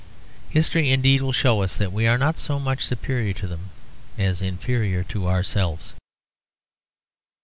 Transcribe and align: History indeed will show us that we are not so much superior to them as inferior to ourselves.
History 0.49 0.89
indeed 0.89 1.21
will 1.21 1.31
show 1.31 1.61
us 1.61 1.77
that 1.77 1.93
we 1.93 2.07
are 2.07 2.17
not 2.17 2.39
so 2.39 2.59
much 2.59 2.83
superior 2.83 3.33
to 3.33 3.45
them 3.45 3.69
as 4.17 4.41
inferior 4.41 5.03
to 5.03 5.27
ourselves. 5.27 5.93